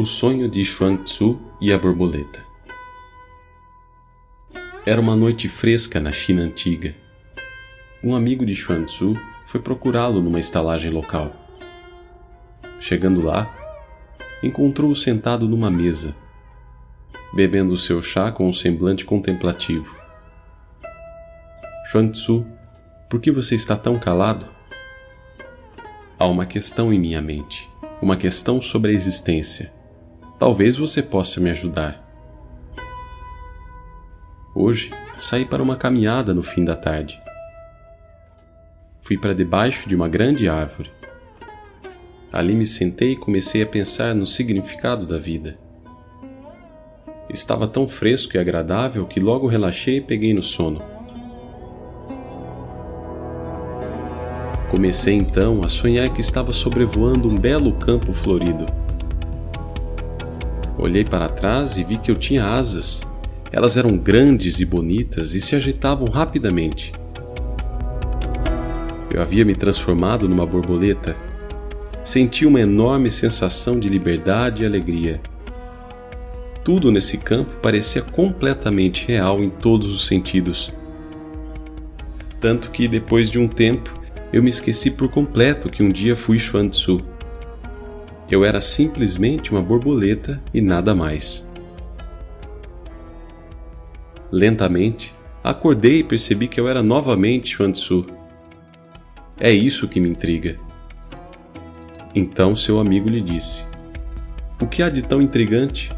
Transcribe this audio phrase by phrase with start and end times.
[0.00, 2.42] O sonho de Xuan Tzu e a borboleta.
[4.86, 6.94] Era uma noite fresca na China antiga.
[8.02, 11.36] Um amigo de Xuan Tzu foi procurá-lo numa estalagem local.
[12.80, 13.54] Chegando lá,
[14.42, 16.16] encontrou-o sentado numa mesa,
[17.34, 19.94] bebendo seu chá com um semblante contemplativo.
[21.90, 22.46] Xuan Tzu,
[23.06, 24.48] por que você está tão calado?
[26.18, 27.68] Há uma questão em minha mente,
[28.00, 29.78] uma questão sobre a existência
[30.40, 32.02] Talvez você possa me ajudar.
[34.54, 37.20] Hoje saí para uma caminhada no fim da tarde.
[39.02, 40.90] Fui para debaixo de uma grande árvore.
[42.32, 45.58] Ali me sentei e comecei a pensar no significado da vida.
[47.28, 50.80] Estava tão fresco e agradável que logo relaxei e peguei no sono.
[54.70, 58.79] Comecei então a sonhar que estava sobrevoando um belo campo florido
[60.82, 63.02] Olhei para trás e vi que eu tinha asas.
[63.52, 66.90] Elas eram grandes e bonitas e se agitavam rapidamente.
[69.12, 71.14] Eu havia me transformado numa borboleta.
[72.02, 75.20] Senti uma enorme sensação de liberdade e alegria.
[76.64, 80.72] Tudo nesse campo parecia completamente real em todos os sentidos.
[82.40, 83.94] Tanto que, depois de um tempo,
[84.32, 87.09] eu me esqueci por completo que um dia fui Xuan Tzu.
[88.30, 91.44] Eu era simplesmente uma borboleta e nada mais.
[94.30, 98.06] Lentamente, acordei e percebi que eu era novamente Xuanzu.
[99.38, 100.56] É isso que me intriga.
[102.14, 103.64] Então seu amigo lhe disse:
[104.60, 105.90] O que há de tão intrigante?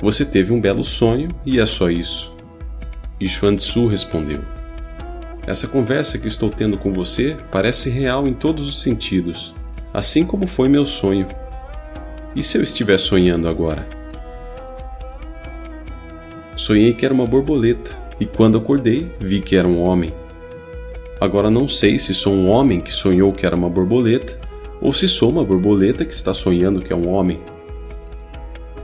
[0.00, 2.32] Você teve um belo sonho e é só isso.
[3.18, 4.40] E Xuanzu respondeu:
[5.44, 9.52] Essa conversa que estou tendo com você parece real em todos os sentidos,
[9.92, 11.26] assim como foi meu sonho.
[12.34, 13.86] E se eu estiver sonhando agora?
[16.56, 20.12] Sonhei que era uma borboleta e quando acordei vi que era um homem.
[21.20, 24.36] Agora não sei se sou um homem que sonhou que era uma borboleta
[24.80, 27.38] ou se sou uma borboleta que está sonhando que é um homem.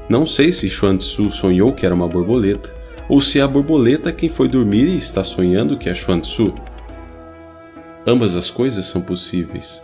[0.08, 2.72] Não sei se Xuan Tzu sonhou que era uma borboleta
[3.08, 6.54] ou se é a borboleta quem foi dormir e está sonhando que é Xuan Tzu.
[8.06, 9.82] Ambas as coisas são possíveis.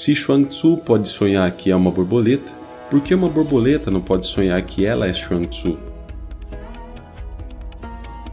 [0.00, 2.54] Se Xuan Tzu pode sonhar que é uma borboleta,
[2.88, 5.78] por que uma borboleta não pode sonhar que ela é Xuan Tzu?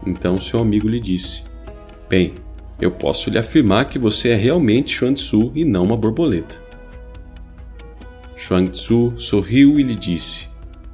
[0.05, 1.43] Então seu amigo lhe disse:
[2.07, 2.35] Bem,
[2.79, 6.55] eu posso lhe afirmar que você é realmente Xuan Tzu e não uma borboleta.
[8.37, 10.47] Xuan Tzu sorriu e lhe disse: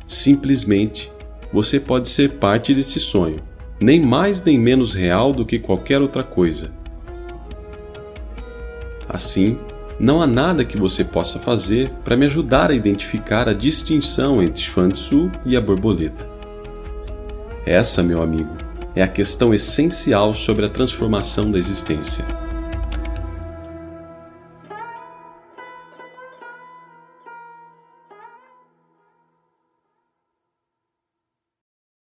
[0.07, 1.11] Simplesmente,
[1.53, 3.37] você pode ser parte desse sonho,
[3.79, 6.73] nem mais nem menos real do que qualquer outra coisa.
[9.07, 9.59] Assim,
[9.99, 14.61] não há nada que você possa fazer para me ajudar a identificar a distinção entre
[14.61, 16.27] Xuan Tzu e a borboleta.
[17.65, 18.55] Essa, meu amigo,
[18.95, 22.42] é a questão essencial sobre a transformação da existência.